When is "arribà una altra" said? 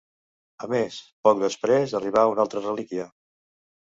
1.99-2.65